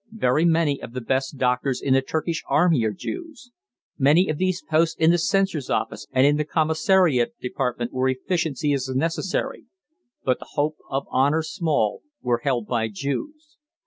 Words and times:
Very 0.17 0.45
many 0.45 0.81
of 0.81 0.93
the 0.93 0.99
best 1.01 1.37
doctors 1.37 1.79
in 1.79 1.93
the 1.93 2.01
Turkish 2.01 2.41
army 2.49 2.83
are 2.85 2.91
Jews; 2.91 3.51
many 3.99 4.29
of 4.29 4.39
these 4.39 4.63
posts 4.63 4.95
in 4.99 5.11
the 5.11 5.19
censor's 5.19 5.69
office 5.69 6.07
and 6.11 6.25
in 6.25 6.37
the 6.37 6.43
commissariat 6.43 7.37
department 7.39 7.93
where 7.93 8.09
efficiency 8.09 8.73
is 8.73 8.89
necessary, 8.95 9.65
but 10.25 10.39
the 10.39 10.47
hope 10.53 10.77
of 10.89 11.05
honor 11.11 11.43
small, 11.43 12.01
were 12.23 12.41
held 12.43 12.65
by 12.65 12.87
Jews. 12.87 13.59